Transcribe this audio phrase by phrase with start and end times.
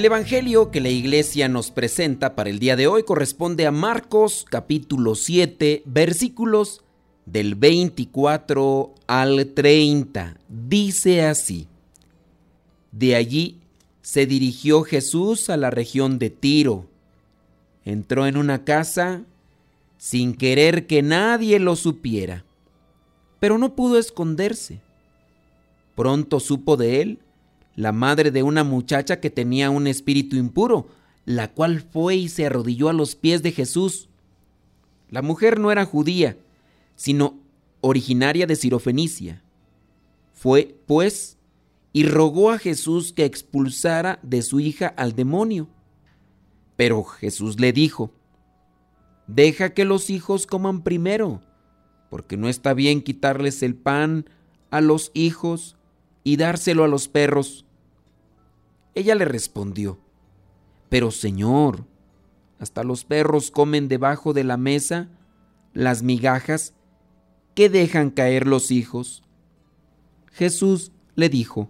[0.00, 4.46] El Evangelio que la iglesia nos presenta para el día de hoy corresponde a Marcos
[4.48, 6.80] capítulo 7 versículos
[7.26, 10.38] del 24 al 30.
[10.48, 11.68] Dice así,
[12.92, 13.58] De allí
[14.00, 16.86] se dirigió Jesús a la región de Tiro.
[17.84, 19.24] Entró en una casa
[19.98, 22.46] sin querer que nadie lo supiera,
[23.38, 24.80] pero no pudo esconderse.
[25.94, 27.18] Pronto supo de él
[27.76, 30.88] la madre de una muchacha que tenía un espíritu impuro,
[31.24, 34.08] la cual fue y se arrodilló a los pies de Jesús.
[35.08, 36.36] La mujer no era judía,
[36.96, 37.38] sino
[37.80, 39.42] originaria de Sirofenicia.
[40.32, 41.38] Fue, pues,
[41.92, 45.68] y rogó a Jesús que expulsara de su hija al demonio.
[46.76, 48.12] Pero Jesús le dijo,
[49.26, 51.40] Deja que los hijos coman primero,
[52.08, 54.28] porque no está bien quitarles el pan
[54.70, 55.76] a los hijos
[56.30, 57.66] y dárselo a los perros.
[58.94, 59.98] Ella le respondió,
[60.88, 61.86] Pero Señor,
[62.60, 65.08] hasta los perros comen debajo de la mesa
[65.72, 66.74] las migajas
[67.56, 69.24] que dejan caer los hijos.
[70.30, 71.68] Jesús le dijo,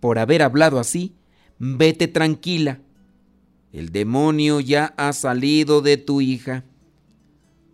[0.00, 1.14] Por haber hablado así,
[1.60, 2.80] vete tranquila,
[3.72, 6.64] el demonio ya ha salido de tu hija.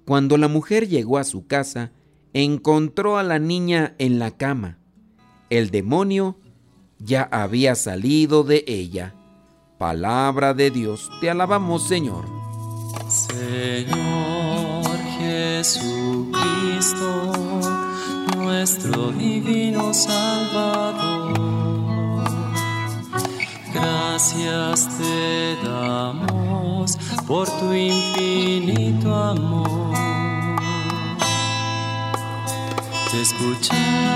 [0.05, 1.91] Cuando la mujer llegó a su casa,
[2.35, 4.79] encontró a la niña en la cama.
[5.49, 6.37] El demonio
[6.99, 9.15] ya había salido de ella.
[9.79, 12.25] Palabra de Dios, te alabamos Señor.
[13.09, 13.87] Señor
[15.19, 16.33] Jesucristo,
[18.37, 21.35] nuestro divino Salvador,
[23.73, 26.97] gracias te damos
[27.27, 29.95] por tu infinito amor.
[33.13, 34.16] Te escuchamos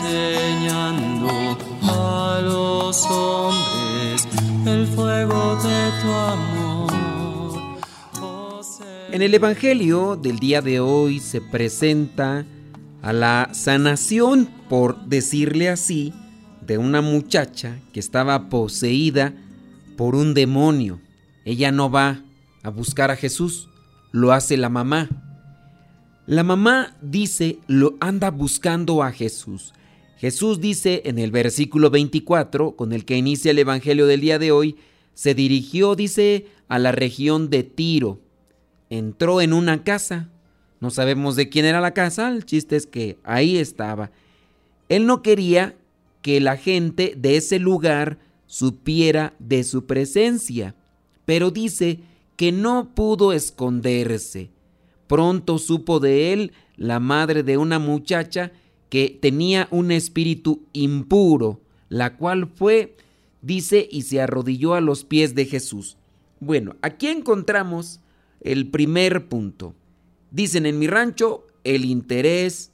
[0.00, 4.28] enseñando a los hombres
[4.66, 7.78] el fuego de tu amor.
[8.20, 8.60] Oh,
[9.10, 12.44] en el Evangelio del día de hoy se presenta
[13.02, 16.12] a la sanación, por decirle así,
[16.66, 19.32] de una muchacha que estaba poseída
[19.96, 21.00] por un demonio.
[21.44, 22.20] Ella no va
[22.62, 23.68] a buscar a Jesús,
[24.12, 25.08] lo hace la mamá.
[26.26, 29.72] La mamá dice, lo anda buscando a Jesús.
[30.18, 34.50] Jesús dice en el versículo 24, con el que inicia el Evangelio del día de
[34.50, 34.76] hoy,
[35.14, 38.20] se dirigió, dice, a la región de Tiro.
[38.90, 40.28] Entró en una casa.
[40.80, 44.10] No sabemos de quién era la casa, el chiste es que ahí estaba.
[44.88, 45.76] Él no quería
[46.22, 50.74] que la gente de ese lugar supiera de su presencia,
[51.26, 52.00] pero dice
[52.36, 54.50] que no pudo esconderse.
[55.06, 58.52] Pronto supo de él la madre de una muchacha
[58.88, 62.96] que tenía un espíritu impuro, la cual fue,
[63.42, 65.96] dice, y se arrodilló a los pies de Jesús.
[66.40, 68.00] Bueno, aquí encontramos
[68.40, 69.74] el primer punto.
[70.30, 72.70] Dicen en mi rancho, el interés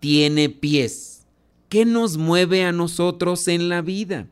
[0.00, 1.26] tiene pies.
[1.68, 4.28] ¿Qué nos mueve a nosotros en la vida?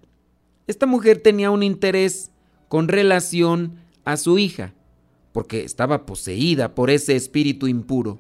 [0.67, 2.31] Esta mujer tenía un interés
[2.69, 4.73] con relación a su hija
[5.37, 8.19] porque estaba poseída por ese espíritu impuro.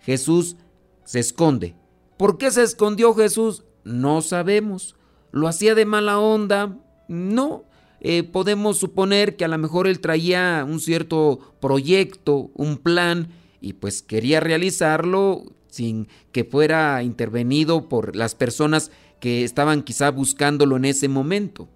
[0.00, 0.56] Jesús
[1.04, 1.76] se esconde.
[2.16, 3.64] ¿Por qué se escondió Jesús?
[3.84, 4.96] No sabemos.
[5.32, 6.78] ¿Lo hacía de mala onda?
[7.08, 7.64] No.
[8.00, 13.28] Eh, podemos suponer que a lo mejor él traía un cierto proyecto, un plan,
[13.60, 18.90] y pues quería realizarlo sin que fuera intervenido por las personas
[19.20, 21.68] que estaban quizá buscándolo en ese momento.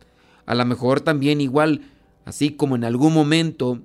[0.46, 1.82] A lo mejor también igual,
[2.25, 3.81] así como en algún momento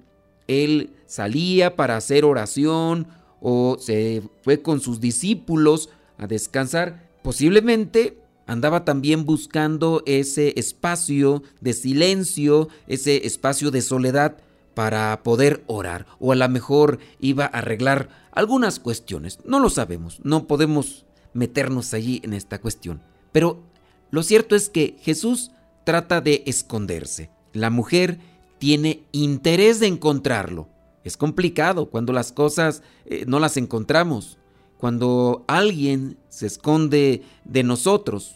[0.48, 3.08] él salía para hacer oración
[3.42, 8.18] o se fue con sus discípulos a descansar, posiblemente
[8.48, 14.38] andaba también buscando ese espacio de silencio, ese espacio de soledad
[14.74, 19.40] para poder orar o a lo mejor iba a arreglar algunas cuestiones.
[19.46, 23.02] No lo sabemos, no podemos meternos allí en esta cuestión.
[23.32, 23.64] Pero
[24.12, 25.52] lo cierto es que Jesús
[25.84, 27.30] trata de esconderse.
[27.54, 28.20] La mujer
[28.60, 30.70] tiene interés de encontrarlo.
[31.04, 34.38] Es complicado cuando las cosas eh, no las encontramos,
[34.86, 38.36] cuando alguien se esconde de nosotros.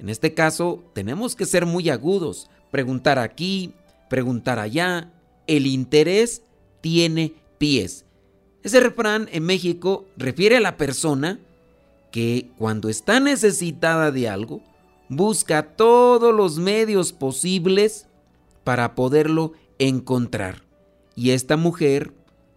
[0.00, 3.72] En este caso, tenemos que ser muy agudos, preguntar aquí,
[4.10, 5.12] preguntar allá.
[5.46, 6.42] El interés
[6.80, 8.04] tiene pies.
[8.64, 11.38] Ese refrán en México refiere a la persona
[12.10, 14.62] que cuando está necesitada de algo,
[15.08, 18.08] busca todos los medios posibles
[18.64, 20.64] para poderlo encontrar.
[21.14, 22.12] Y esta mujer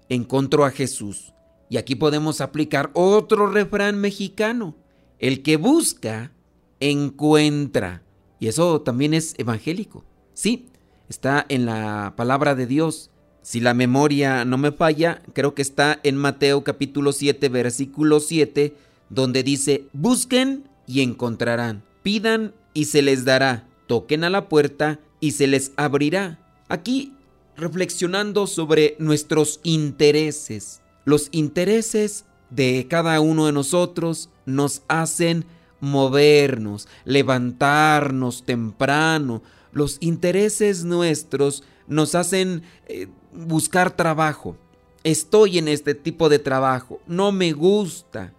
[0.10, 1.32] encontró a Jesús.
[1.70, 4.76] Y aquí podemos aplicar otro refrán mexicano.
[5.20, 6.32] El que busca,
[6.80, 8.04] encuentra.
[8.40, 10.04] Y eso también es evangélico.
[10.34, 10.68] Sí,
[11.10, 13.12] está en la palabra de Dios.
[13.42, 18.76] Si la memoria no me falla, creo que está en Mateo capítulo 7, versículo 7,
[19.10, 25.32] donde dice, busquen y encontrarán, pidan y se les dará, toquen a la puerta y
[25.32, 26.40] se les abrirá.
[26.68, 27.14] Aquí
[27.58, 30.82] reflexionando sobre nuestros intereses.
[31.06, 35.46] Los intereses de cada uno de nosotros nos hacen
[35.80, 39.42] movernos, levantarnos temprano.
[39.72, 44.56] Los intereses nuestros nos hacen eh, buscar trabajo.
[45.04, 48.34] Estoy en este tipo de trabajo, no me gusta.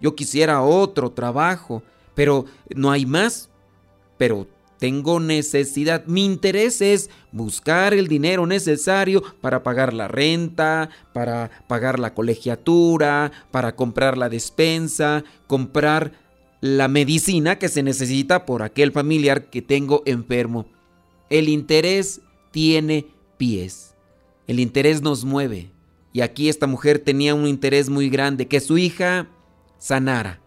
[0.00, 1.82] Yo quisiera otro trabajo,
[2.14, 2.44] pero
[2.74, 3.48] no hay más.
[4.16, 4.46] Pero
[4.78, 6.04] tengo necesidad.
[6.06, 13.32] Mi interés es buscar el dinero necesario para pagar la renta, para pagar la colegiatura,
[13.50, 16.12] para comprar la despensa, comprar
[16.60, 20.66] la medicina que se necesita por aquel familiar que tengo enfermo.
[21.30, 22.20] El interés
[22.50, 23.06] tiene
[23.36, 23.94] pies.
[24.46, 25.70] El interés nos mueve.
[26.12, 29.28] Y aquí esta mujer tenía un interés muy grande, que su hija
[29.78, 30.43] sanara.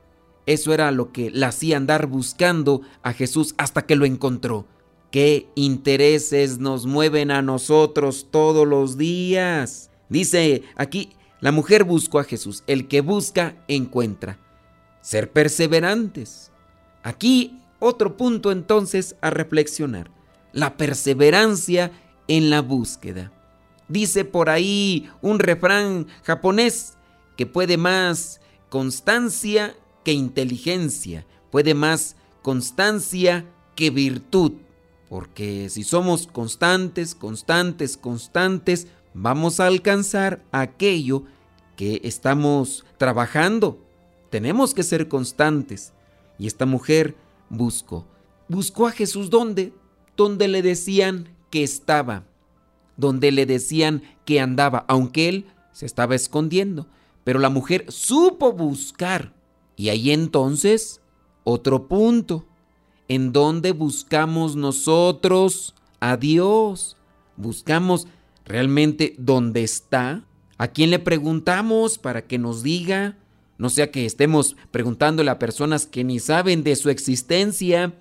[0.47, 4.65] Eso era lo que la hacía andar buscando a Jesús hasta que lo encontró.
[5.11, 9.91] ¿Qué intereses nos mueven a nosotros todos los días?
[10.09, 11.11] Dice aquí,
[11.41, 12.63] la mujer buscó a Jesús.
[12.65, 14.39] El que busca, encuentra.
[15.01, 16.51] Ser perseverantes.
[17.03, 20.09] Aquí otro punto entonces a reflexionar.
[20.53, 21.91] La perseverancia
[22.29, 23.33] en la búsqueda.
[23.89, 26.97] Dice por ahí un refrán japonés
[27.35, 28.39] que puede más
[28.69, 29.75] constancia
[30.07, 33.43] que inteligencia, puede más constancia
[33.75, 34.53] que virtud.
[35.09, 41.23] Porque si somos constantes, constantes, constantes, vamos a alcanzar aquello
[41.75, 43.85] que estamos trabajando.
[44.29, 45.91] Tenemos que ser constantes.
[46.39, 47.17] Y esta mujer
[47.49, 48.07] buscó.
[48.47, 49.73] Buscó a Jesús ¿dónde?
[50.15, 52.23] Donde le decían que estaba.
[52.95, 56.87] Donde le decían que andaba, aunque él se estaba escondiendo.
[57.25, 59.35] Pero la mujer supo buscar
[59.77, 61.01] y ahí entonces,
[61.43, 62.45] otro punto,
[63.07, 66.97] en donde buscamos nosotros a Dios.
[67.37, 68.07] Buscamos
[68.43, 70.25] realmente dónde está.
[70.57, 73.17] ¿A quién le preguntamos para que nos diga?
[73.59, 77.93] No sea que estemos preguntándole a personas que ni saben de su existencia,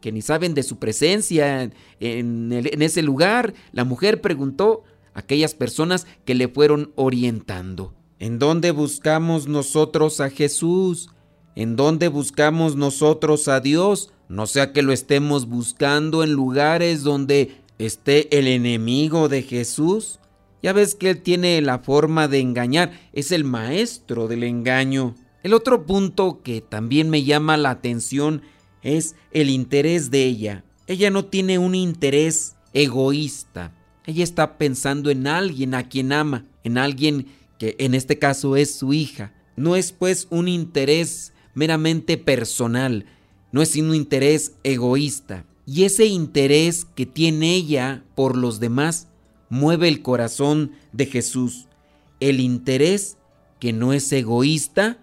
[0.00, 1.70] que ni saben de su presencia
[2.00, 3.54] en, en ese lugar.
[3.70, 4.82] La mujer preguntó
[5.14, 7.94] a aquellas personas que le fueron orientando.
[8.22, 11.10] ¿En dónde buscamos nosotros a Jesús?
[11.54, 14.12] ¿En dónde buscamos nosotros a Dios?
[14.28, 20.18] No sea que lo estemos buscando en lugares donde esté el enemigo de Jesús.
[20.62, 25.14] Ya ves que Él tiene la forma de engañar, es el maestro del engaño.
[25.42, 28.42] El otro punto que también me llama la atención
[28.82, 30.64] es el interés de ella.
[30.86, 33.74] Ella no tiene un interés egoísta.
[34.06, 37.26] Ella está pensando en alguien a quien ama, en alguien
[37.58, 39.34] que en este caso es su hija.
[39.56, 43.06] No es pues un interés meramente personal,
[43.52, 45.44] no es un interés egoísta.
[45.66, 49.08] Y ese interés que tiene ella por los demás
[49.48, 51.68] mueve el corazón de Jesús.
[52.20, 53.18] El interés
[53.60, 54.98] que no es egoísta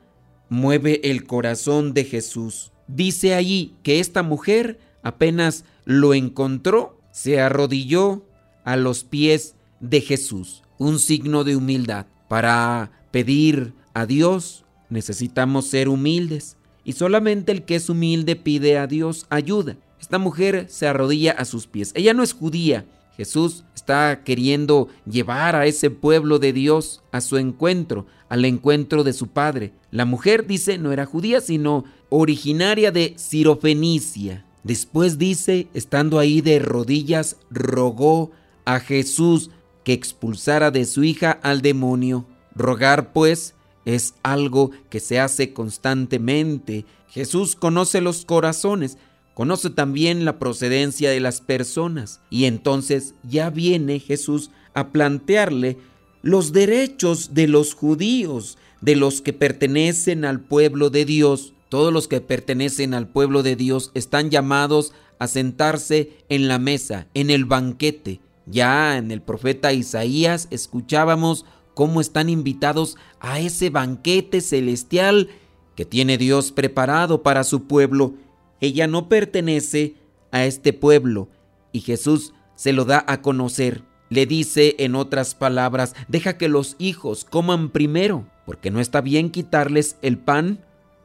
[0.50, 2.72] mueve el corazón de Jesús.
[2.88, 8.25] Dice allí que esta mujer apenas lo encontró, se arrodilló
[8.63, 12.08] a los pies de Jesús, un signo de humildad.
[12.27, 18.88] Para pedir a Dios necesitamos ser humildes y solamente el que es humilde pide a
[18.88, 19.77] Dios ayuda.
[20.00, 21.91] Esta mujer se arrodilla a sus pies.
[21.96, 22.86] Ella no es judía.
[23.17, 29.12] Jesús está queriendo llevar a ese pueblo de Dios a su encuentro, al encuentro de
[29.12, 29.74] su padre.
[29.91, 34.46] La mujer dice no era judía, sino originaria de Sirofenicia.
[34.63, 38.31] Después dice, estando ahí de rodillas, rogó
[38.65, 39.51] a Jesús
[39.84, 42.25] que expulsara de su hija al demonio.
[42.55, 43.55] Rogar, pues,
[43.86, 46.86] es algo que se hace constantemente.
[47.09, 48.98] Jesús conoce los corazones,
[49.33, 55.77] conoce también la procedencia de las personas y entonces ya viene Jesús a plantearle
[56.21, 61.53] los derechos de los judíos, de los que pertenecen al pueblo de Dios.
[61.69, 67.07] Todos los que pertenecen al pueblo de Dios están llamados a sentarse en la mesa,
[67.13, 68.21] en el banquete.
[68.45, 71.45] Ya en el profeta Isaías escuchábamos
[71.79, 75.29] cómo están invitados a ese banquete celestial
[75.75, 78.15] que tiene Dios preparado para su pueblo.
[78.59, 79.95] Ella no pertenece
[80.29, 81.29] a este pueblo
[81.71, 83.83] y Jesús se lo da a conocer.
[84.09, 89.29] Le dice en otras palabras, deja que los hijos coman primero, porque no está bien
[89.29, 90.59] quitarles el pan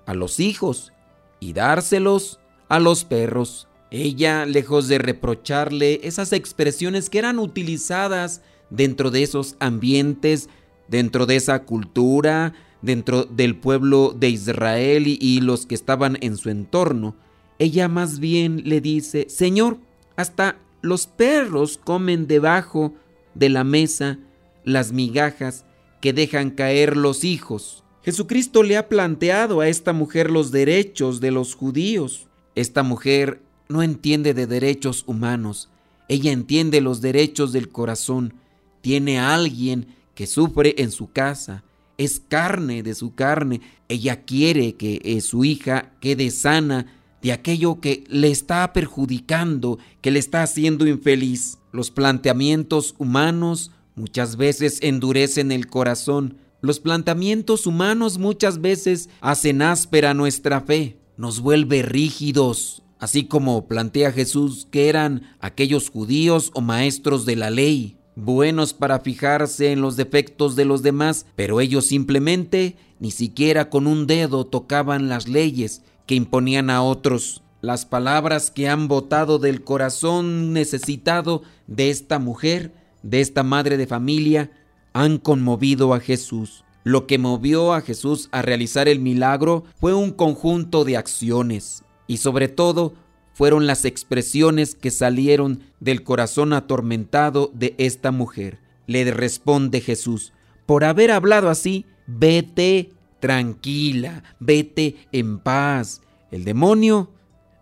[0.07, 0.93] a los hijos
[1.38, 3.69] y dárselos a los perros.
[3.93, 10.49] Ella, lejos de reprocharle esas expresiones que eran utilizadas dentro de esos ambientes,
[10.88, 16.50] dentro de esa cultura, dentro del pueblo de Israel y, los que estaban en su
[16.50, 17.17] entorno,
[17.59, 19.79] ella más bien le dice, Señor,
[20.17, 22.95] hasta los perros comen debajo
[23.35, 24.19] de la mesa
[24.64, 25.64] las migajas
[26.00, 27.85] que dejan caer los hijos.
[28.03, 32.26] Jesucristo le ha planteado a esta mujer los derechos de los judíos.
[32.55, 35.71] Esta mujer no entiende de derechos humanos,
[36.09, 38.35] ella entiende los derechos del corazón.
[38.83, 41.64] Tiene a alguien que sufre en su casa,
[41.99, 43.61] es carne de su carne.
[43.88, 46.87] Ella quiere que eh, su hija quede sana
[47.23, 51.59] de aquello que le está perjudicando, que le está haciendo infeliz.
[51.73, 56.38] Los planteamientos humanos muchas veces endurecen el corazón.
[56.61, 64.12] Los planteamientos humanos muchas veces hacen áspera nuestra fe, nos vuelve rígidos, así como plantea
[64.12, 69.97] Jesús que eran aquellos judíos o maestros de la ley, buenos para fijarse en los
[69.97, 75.83] defectos de los demás, pero ellos simplemente ni siquiera con un dedo tocaban las leyes
[76.06, 77.42] que imponían a otros.
[77.61, 83.87] Las palabras que han botado del corazón necesitado de esta mujer, de esta madre de
[83.87, 84.50] familia,
[84.92, 86.64] han conmovido a Jesús.
[86.85, 92.18] Lo que movió a Jesús a realizar el milagro fue un conjunto de acciones y
[92.18, 92.92] sobre todo
[93.35, 98.59] fueron las expresiones que salieron del corazón atormentado de esta mujer.
[98.87, 100.33] Le responde Jesús,
[100.67, 106.00] por haber hablado así, vete tranquila, vete en paz.
[106.31, 107.11] El demonio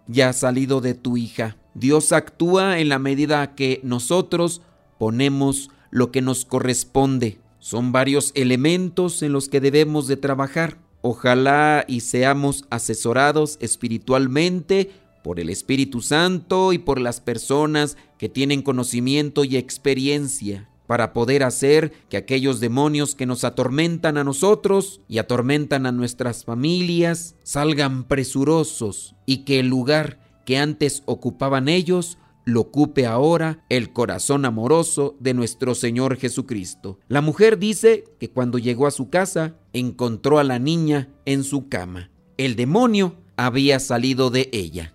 [0.06, 1.56] ya ha salido de tu hija.
[1.74, 4.60] Dios actúa en la medida que nosotros
[4.98, 7.38] ponemos lo que nos corresponde.
[7.60, 10.78] Son varios elementos en los que debemos de trabajar.
[11.00, 14.90] Ojalá y seamos asesorados espiritualmente
[15.22, 21.42] por el Espíritu Santo y por las personas que tienen conocimiento y experiencia para poder
[21.42, 28.04] hacer que aquellos demonios que nos atormentan a nosotros y atormentan a nuestras familias salgan
[28.04, 35.16] presurosos y que el lugar que antes ocupaban ellos lo ocupe ahora el corazón amoroso
[35.20, 36.98] de nuestro Señor Jesucristo.
[37.08, 41.68] La mujer dice que cuando llegó a su casa encontró a la niña en su
[41.68, 42.10] cama.
[42.36, 44.94] El demonio había salido de ella.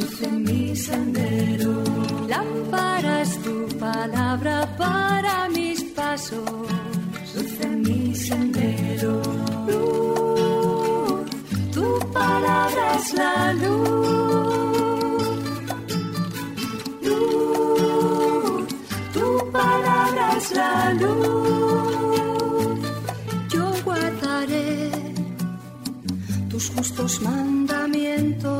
[0.00, 1.84] luz en mi sendero.
[2.28, 6.50] Lámpara tu palabra para mis pasos,
[7.34, 9.22] luz en mi sendero.
[9.68, 11.30] Luz,
[11.74, 15.24] tu palabra es la luz.
[17.02, 18.66] Luz,
[19.14, 21.50] tu palabra es la luz.
[26.76, 28.59] justos mandamientos.